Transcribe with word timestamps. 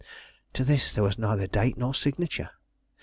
To 0.53 0.63
this 0.63 0.91
there 0.91 1.03
was 1.03 1.19
neither 1.19 1.45
date 1.45 1.77
nor 1.77 1.93
signature. 1.93 2.49